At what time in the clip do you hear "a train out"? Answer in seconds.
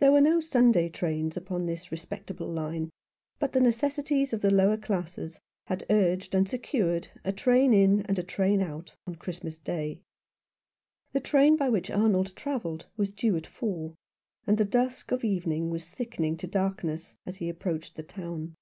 8.18-8.94